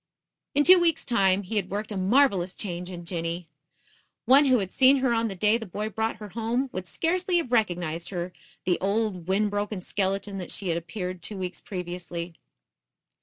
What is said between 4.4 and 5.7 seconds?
who had seen her on the day the